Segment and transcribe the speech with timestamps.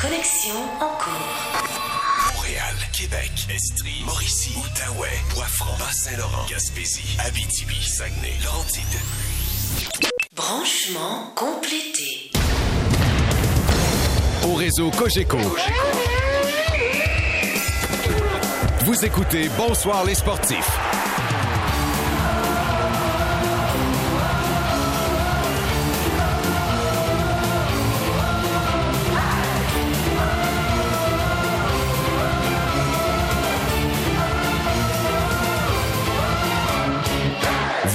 [0.00, 2.32] Connexion en cours.
[2.32, 8.84] Montréal, Québec, Estrie, Mauricie, Outaouais, Bois-Franc, Bas-Saint-Laurent, Gaspésie, Abitibi, Saguenay, Laurentides.
[10.36, 12.30] Branchement complété.
[14.44, 15.38] Au réseau Cogeco.
[18.84, 20.78] Vous écoutez Bonsoir les sportifs.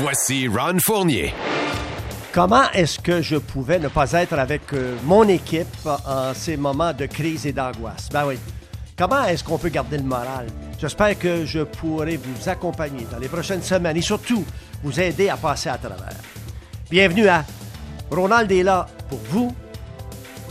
[0.03, 1.33] Voici Ron Fournier.
[2.33, 6.91] Comment est-ce que je pouvais ne pas être avec euh, mon équipe en ces moments
[6.91, 8.09] de crise et d'angoisse?
[8.11, 8.37] Ben oui.
[8.97, 10.47] Comment est-ce qu'on peut garder le moral?
[10.77, 14.43] J'espère que je pourrai vous accompagner dans les prochaines semaines et surtout
[14.83, 16.17] vous aider à passer à travers.
[16.91, 17.45] Bienvenue à
[18.11, 19.55] Ronald est là pour vous.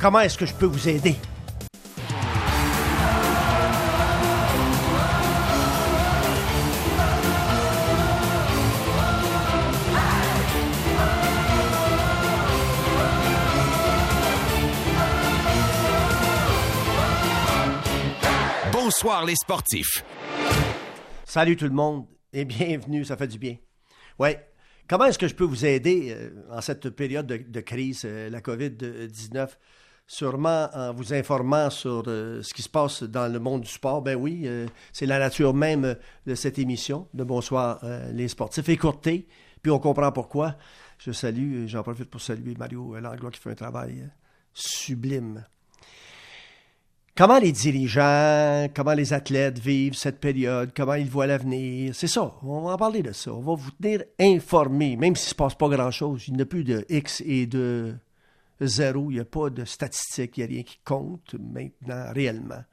[0.01, 1.16] Comment est-ce que je peux vous aider?
[19.03, 20.05] Bonsoir les sportifs.
[21.25, 23.57] Salut tout le monde et bienvenue, ça fait du bien.
[24.17, 24.49] Ouais.
[24.87, 28.41] Comment est-ce que je peux vous aider euh, en cette période de, crise, euh, la
[28.41, 29.49] COVID-19?
[30.07, 34.03] Sûrement en vous informant sur euh, ce qui se passe dans le monde du sport.
[34.03, 34.49] Ben oui,
[34.93, 39.27] c'est la nature même de cette émission de Bonsoir les sportifs, écourtée,
[39.63, 40.55] puis on comprend pourquoi.
[40.99, 44.09] Je salue, j'en profite pour saluer Mario Langlois qui fait un travail
[44.55, 45.45] sublime.
[47.15, 52.35] Comment les dirigeants, comment les athlètes vivent cette période, comment ils voient l'avenir, c'est ça,
[52.43, 53.35] on va en parler de ça.
[53.35, 56.24] On va vous tenir informés, même s'il ne se passe pas grand-chose.
[56.29, 57.95] Il n'y a plus de X et de
[58.63, 62.65] zéro, il n'y a pas de statistiques, il n'y a rien qui compte maintenant réellement.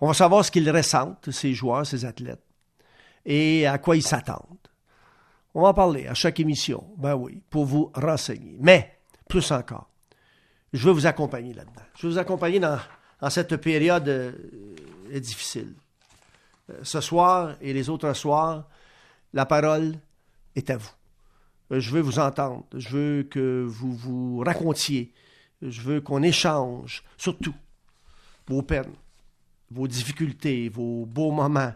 [0.00, 2.42] On va savoir ce qu'ils ressentent, ces joueurs, ces athlètes,
[3.24, 4.58] et à quoi ils s'attendent.
[5.54, 8.56] On va en parler à chaque émission, ben oui, pour vous renseigner.
[8.58, 8.98] Mais,
[9.28, 9.88] plus encore,
[10.72, 11.84] je veux vous accompagner là-dedans.
[11.96, 12.76] Je veux vous accompagner dans,
[13.20, 14.32] dans cette période euh,
[15.12, 15.74] difficile.
[16.70, 18.68] Euh, ce soir et les autres soirs,
[19.32, 19.94] la parole
[20.56, 20.90] est à vous.
[21.72, 22.64] Euh, Je veux vous entendre.
[22.74, 25.12] Je veux que vous vous racontiez.
[25.62, 27.54] Je veux qu'on échange, surtout,
[28.46, 28.92] vos peines,
[29.70, 31.72] vos difficultés, vos beaux moments.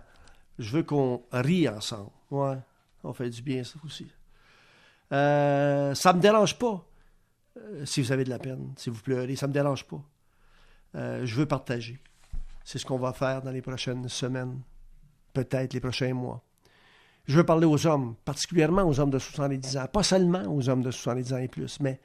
[0.59, 2.11] Je veux qu'on rie ensemble.
[2.31, 2.59] Ouais,
[3.05, 4.07] on fait du bien, ça aussi.
[5.13, 6.85] Euh, ça me dérange pas
[7.85, 9.35] si vous avez de la peine, si vous pleurez.
[9.37, 10.03] Ça me dérange pas.
[10.95, 11.99] Euh, je veux partager.
[12.65, 14.61] C'est ce qu'on va faire dans les prochaines semaines,
[15.33, 16.43] peut-être les prochains mois.
[17.27, 20.83] Je veux parler aux hommes, particulièrement aux hommes de 70 ans, pas seulement aux hommes
[20.83, 22.01] de 70 ans et plus, mais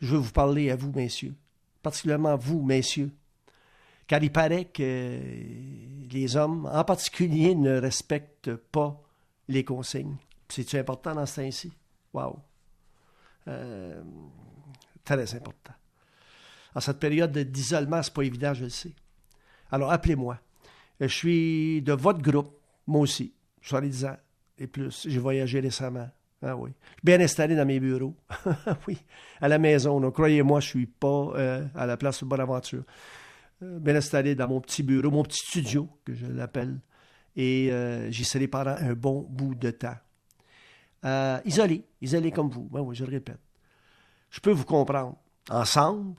[0.00, 1.34] je veux vous parler à vous, messieurs,
[1.82, 3.12] particulièrement à vous, messieurs,
[4.06, 5.20] car il paraît que
[6.10, 9.00] les hommes, en particulier, ne respectent pas
[9.48, 10.16] les consignes.
[10.48, 11.72] C'est-tu important dans ce temps-ci?
[12.12, 12.38] Wow!
[13.48, 14.02] Euh,
[15.04, 15.72] très important.
[16.74, 18.92] En cette période d'isolement, c'est pas évident, je le sais.
[19.70, 20.38] Alors, appelez-moi.
[21.00, 24.16] Je suis de votre groupe, moi aussi, 70 ans
[24.58, 25.06] et plus.
[25.08, 26.08] J'ai voyagé récemment.
[26.42, 26.70] Ah oui.
[27.02, 28.14] Bien installé dans mes bureaux.
[28.88, 28.98] oui.
[29.40, 30.00] À la maison.
[30.00, 32.84] Donc, croyez-moi, je suis pas euh, à la place de Bonaventure.
[33.62, 36.78] Euh, bien installé dans mon petit bureau, mon petit studio, que je l'appelle.
[37.36, 39.96] Et euh, j'y serai pendant un bon bout de temps.
[41.04, 42.68] Euh, isolé, isolé comme vous.
[42.70, 43.40] Ben oui, je le répète.
[44.30, 45.16] Je peux vous comprendre.
[45.50, 46.14] Ensemble,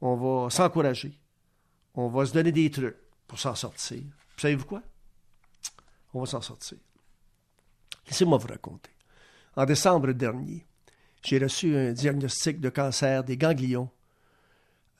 [0.00, 1.18] on va s'encourager.
[1.94, 2.96] On va se donner des trucs
[3.26, 4.02] pour s'en sortir.
[4.36, 4.82] Savez-vous quoi?
[6.12, 6.78] On va s'en sortir.
[8.06, 8.90] Laissez-moi vous raconter.
[9.56, 10.66] En décembre dernier,
[11.22, 13.88] j'ai reçu un diagnostic de cancer des ganglions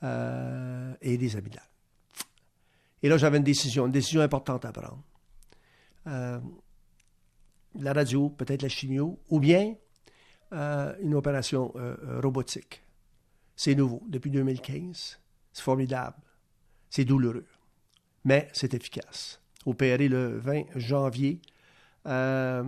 [0.03, 1.61] euh, et des amygdales.
[3.03, 5.03] Et là, j'avais une décision, une décision importante à prendre.
[6.07, 6.39] Euh,
[7.75, 9.75] la radio, peut-être la chimio, ou bien
[10.53, 11.73] euh, une opération
[12.21, 12.84] robotique.
[13.55, 15.19] C'est nouveau, depuis 2015.
[15.53, 16.17] C'est formidable.
[16.89, 17.45] C'est douloureux.
[18.23, 19.41] Mais c'est efficace.
[19.65, 21.41] Opéré le 20 janvier,
[22.07, 22.63] euh,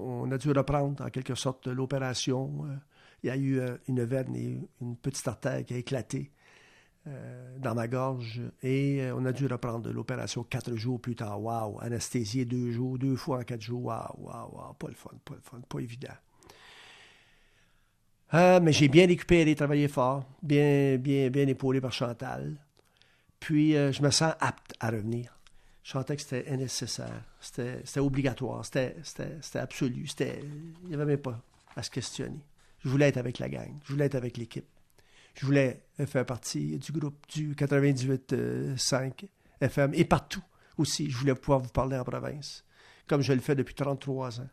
[0.00, 2.66] on a dû reprendre en quelque sorte l'opération.
[2.66, 2.74] Euh,
[3.22, 6.30] il y a eu euh, une veine et une petite artère qui a éclaté
[7.58, 11.42] dans ma gorge et on a dû reprendre l'opération quatre jours plus tard.
[11.42, 11.80] Waouh!
[11.80, 13.82] Anesthésié deux jours, deux fois en quatre jours.
[13.82, 14.74] Waouh, waouh, waouh!
[14.74, 16.14] Pas le fun, pas le fun, pas évident.
[18.34, 22.56] Euh, mais j'ai bien récupéré, travaillé fort, bien, bien, bien épaulé par Chantal.
[23.40, 25.38] Puis euh, je me sens apte à revenir.
[25.82, 28.94] Je sentais que c'était nécessaire, c'était obligatoire, c'était
[29.58, 31.42] absolu, il n'y avait même pas
[31.74, 32.38] à se questionner.
[32.84, 34.68] Je voulais être avec la gang, je voulais être avec l'équipe.
[35.34, 39.26] Je voulais faire partie du groupe du 98.5
[39.60, 40.44] FM et partout
[40.78, 41.10] aussi.
[41.10, 42.64] Je voulais pouvoir vous parler en province,
[43.08, 44.48] comme je le fais depuis 33 ans.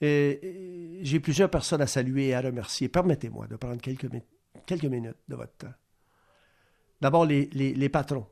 [0.00, 2.88] Et, j'ai plusieurs personnes à saluer et à remercier.
[2.88, 4.08] Permettez-moi de prendre quelques,
[4.66, 5.74] quelques minutes de votre temps.
[7.00, 8.26] D'abord, les, les, patrons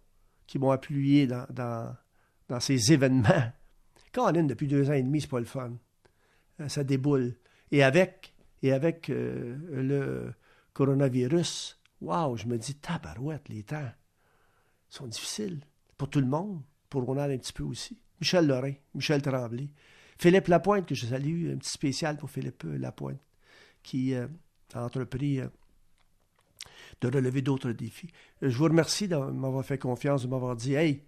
[0.46, 1.46] qui m'ont appuyé dans,
[2.48, 3.52] dans, ces événements.
[4.12, 5.72] Caroline, depuis deux ans et demi, c'est pas le fun.
[6.60, 7.36] Euh, ça déboule.
[7.70, 10.32] Et avec, et avec euh, le
[10.72, 13.90] coronavirus, waouh, je me dis, tabarouette, les temps
[14.88, 15.60] sont difficiles
[15.98, 17.98] pour tout le monde, pour Ronald un petit peu aussi.
[18.20, 19.68] Michel Lorrain, Michel Tremblay,
[20.18, 23.20] Philippe Lapointe, que je salue, un petit spécial pour Philippe euh, Lapointe,
[23.82, 24.28] qui a
[24.74, 25.40] entrepris
[27.00, 28.10] de relever d'autres défis.
[28.42, 31.02] Je vous remercie de m'avoir fait confiance, de m'avoir dit Hey,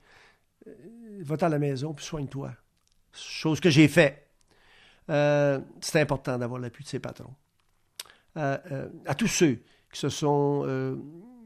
[1.20, 2.52] va à la maison puis soigne-toi.
[3.12, 4.28] Chose que j'ai fait.
[5.10, 7.34] Euh, c'est important d'avoir l'appui de ses patrons.
[8.37, 9.62] Euh, euh, à tous ceux
[9.93, 10.60] qui se sont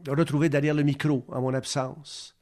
[0.08, 2.36] retrouvés derrière le micro en mon absence,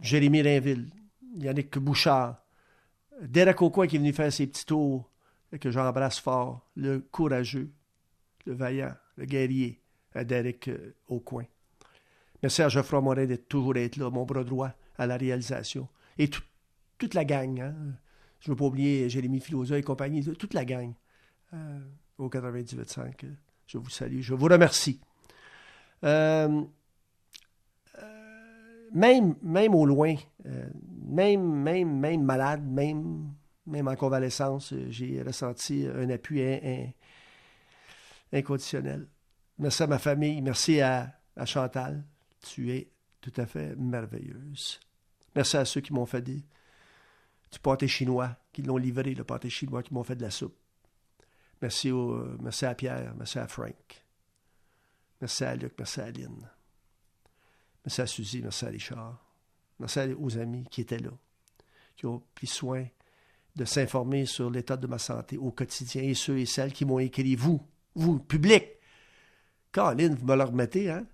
[0.00, 0.88] Jérémy Rainville,
[1.36, 2.41] Yannick Bouchard,
[3.22, 5.08] Derek Aucoin qui est venu faire ses petits tours
[5.52, 7.70] et que j'embrasse fort, le courageux,
[8.46, 9.80] le vaillant, le guerrier,
[10.14, 10.70] Derek
[11.08, 11.44] Aucoin.
[12.42, 15.88] Merci à Geoffroy Morin d'être toujours être là, mon bras droit à la réalisation.
[16.18, 16.28] Et
[16.98, 17.74] toute la gang, hein?
[18.40, 20.92] je ne veux pas oublier Jérémy Filosa et compagnie, toute la gang
[21.54, 21.80] euh,
[22.18, 23.26] au 98.5.
[23.66, 25.00] Je vous salue, je vous remercie.
[26.04, 26.62] Euh,
[28.02, 30.16] euh, même au loin,
[31.12, 33.32] même, même, même malade, même,
[33.66, 36.42] même en convalescence, j'ai ressenti un appui
[38.32, 39.06] inconditionnel.
[39.58, 42.02] Merci à ma famille, merci à, à Chantal.
[42.40, 42.88] Tu es
[43.20, 44.80] tout à fait merveilleuse.
[45.34, 46.42] Merci à ceux qui m'ont fait du,
[47.62, 50.56] pâté chinois, qui l'ont livré, le pâté chinois, qui m'ont fait de la soupe.
[51.60, 54.04] Merci, au, euh, merci à Pierre, merci à Frank.
[55.20, 56.48] Merci à Luc, merci à Aline.
[57.84, 59.31] Merci à Suzy, merci à Richard.
[59.82, 61.10] Merci aux amis qui étaient là,
[61.96, 62.86] qui ont pris soin
[63.56, 67.00] de s'informer sur l'état de ma santé au quotidien et ceux et celles qui m'ont
[67.00, 67.60] écrit, vous,
[67.96, 68.64] vous, public.
[69.72, 71.04] Caroline, vous me le remettez, hein?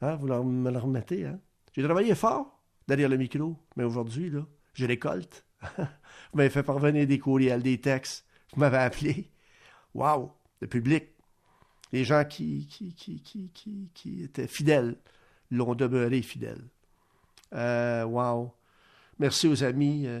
[0.00, 0.16] hein?
[0.16, 1.38] Vous me le remettez, hein?
[1.72, 3.56] J'ai travaillé fort derrière le micro.
[3.76, 5.44] Mais aujourd'hui, là, je récolte.
[5.78, 5.86] vous
[6.34, 8.26] m'avez fait parvenir des courriels, des textes.
[8.52, 9.30] Vous m'avez appelé.
[9.94, 10.32] Waouh!
[10.60, 11.10] Le public.
[11.92, 14.96] Les gens qui, qui, qui, qui, qui, étaient fidèles
[15.52, 16.64] l'ont demeuré fidèles.
[17.54, 18.54] Euh, wow!
[19.18, 20.06] Merci aux amis.
[20.06, 20.20] Euh,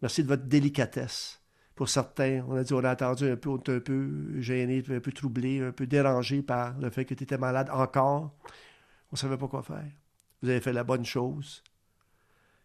[0.00, 1.40] merci de votre délicatesse.
[1.74, 4.82] Pour certains, on a dit, on a attendu un peu, on était un peu gêné,
[4.90, 8.34] un peu troublé, un peu dérangé par le fait que tu étais malade encore.
[9.10, 9.90] On ne savait pas quoi faire.
[10.42, 11.62] Vous avez fait la bonne chose.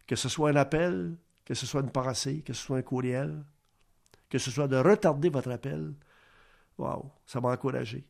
[0.06, 3.44] Que ce soit un appel, que ce soit une pensée, que ce soit un courriel,
[4.28, 5.94] que ce soit de retarder votre appel,
[6.76, 8.06] waouh, ça m'a encouragé.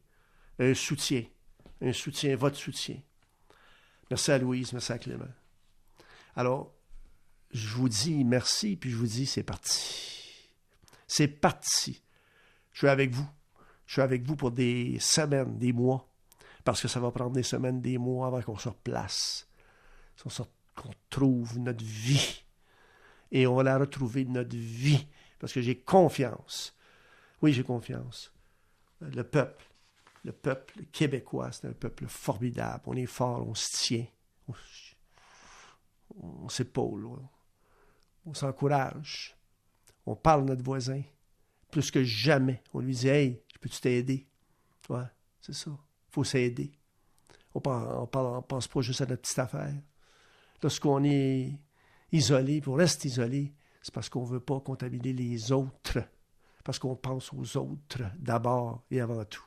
[0.58, 1.24] Un soutien,
[1.80, 2.96] un soutien, votre soutien.
[4.10, 5.26] Merci à Louise, merci à Clément.
[6.38, 6.72] Alors,
[7.50, 10.52] je vous dis merci, puis je vous dis c'est parti.
[11.08, 12.00] C'est parti.
[12.70, 13.28] Je suis avec vous.
[13.86, 16.08] Je suis avec vous pour des semaines, des mois,
[16.62, 19.48] parce que ça va prendre des semaines, des mois avant qu'on se replace.
[20.76, 22.44] Qu'on trouve notre vie.
[23.32, 25.08] Et on va la retrouver, notre vie,
[25.40, 26.72] parce que j'ai confiance.
[27.42, 28.32] Oui, j'ai confiance.
[29.00, 29.64] Le peuple,
[30.22, 32.84] le peuple québécois, c'est un peuple formidable.
[32.86, 34.06] On est fort, on se tient.
[36.48, 37.08] S'épaule.
[38.26, 39.36] On, s'encourage.
[40.06, 41.02] On parle à notre voisin.
[41.70, 44.26] Plus que jamais, on lui dit Hey, je peux-tu t'aider?
[44.88, 45.04] Ouais,
[45.40, 45.70] c'est ça.
[45.70, 46.72] Il faut s'aider.
[47.54, 49.74] On ne pense pas juste à notre petite affaire
[50.62, 51.58] lorsqu'on est
[52.12, 55.98] isolé, on reste isolé, c'est parce qu'on ne veut pas contaminer les autres,
[56.64, 59.44] parce qu'on pense aux autres d'abord et avant tout.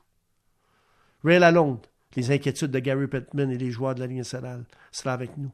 [1.23, 1.85] Ray Lalonde,
[2.15, 5.51] les inquiétudes de Gary Pittman et les joueurs de la Ligue nationale, sera avec nous.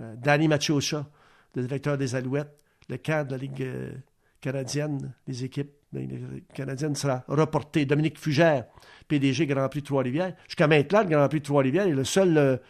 [0.00, 1.06] Euh, Danny Machocha,
[1.54, 2.56] le directeur des Alouettes,
[2.88, 3.92] le cadre de la Ligue euh,
[4.40, 7.86] canadienne, les équipes ben, canadiennes sera reporté.
[7.86, 8.66] Dominique Fugère,
[9.08, 10.34] PDG Grand Prix Trois-Rivières.
[10.46, 12.60] Jusqu'à maintenant, le Grand Prix Trois-Rivières est le seul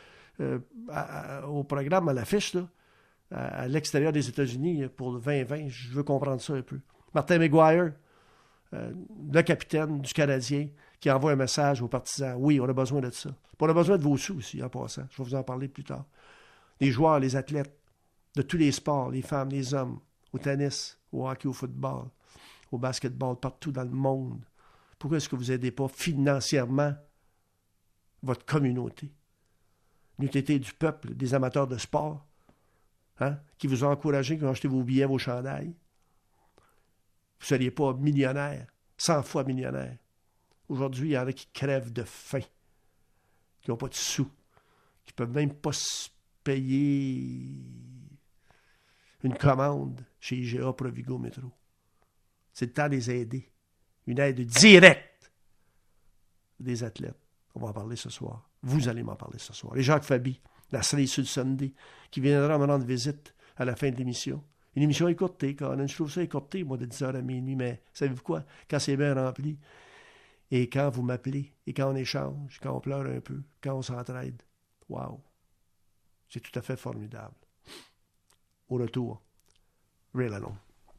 [0.41, 0.59] euh,
[1.49, 2.57] au programme, à l'affiche,
[3.31, 5.69] à, à l'extérieur des États-Unis pour le 2020.
[5.69, 6.79] Je veux comprendre ça un peu.
[7.15, 7.93] Martin McGuire,
[8.73, 10.69] le capitaine du Canadien,
[11.01, 12.35] qui envoie un message aux partisans.
[12.39, 13.31] Oui, on a besoin de ça.
[13.61, 15.05] on a besoin de vos sous aussi, en passant.
[15.11, 16.05] Je vais vous en parler plus tard.
[16.81, 17.79] Les joueurs, les athlètes,
[18.35, 20.01] de tous les sports, les femmes, les hommes,
[20.33, 22.09] au tennis, au hockey, au football,
[22.73, 24.45] au basketball, partout dans le monde.
[24.99, 26.95] Pourquoi est-ce que vous n'aidez pas financièrement
[28.23, 29.13] votre communauté?
[30.19, 32.25] n'eût été du peuple, des amateurs de sport,
[33.21, 35.75] hein, qui vous ont encouragé, qui ont acheté vos billets, vos chandails,
[37.41, 38.67] vous ne seriez pas millionnaire,
[38.97, 39.97] cent fois millionnaire.
[40.69, 42.41] Aujourd'hui, il y en a qui crèvent de faim
[43.61, 44.31] qui n'ont pas de sous,
[45.05, 45.73] qui ne peuvent même pas
[46.45, 47.57] payer
[49.23, 51.51] une commande chez IGA Provigo Métro.
[52.53, 53.51] C'est le temps de les aider.
[54.07, 55.33] Une aide directe
[56.61, 57.17] des athlètes.
[57.55, 58.49] On va en parler ce soir.
[58.63, 59.77] Vous allez m'en parler ce soir.
[59.77, 61.73] Et Jacques Fabi, la Slay Sud Sunday,
[62.11, 64.45] qui viendra me rendre visite à la fin de l'émission.
[64.77, 68.23] Une émission écourtée, quand je trouve ça écourté, moi, de 10h à minuit, mais savez-vous
[68.23, 68.45] quoi?
[68.69, 69.59] Quand c'est bien rempli,
[70.51, 73.83] et quand vous m'appelez, et quand on échange, quand on pleure un peu, quand on
[73.83, 74.43] s'entraide,
[74.89, 75.21] waouh!
[76.35, 77.37] C'est tout à fait formidable.
[78.69, 79.23] Au retour,
[80.17, 80.57] Ray Alone.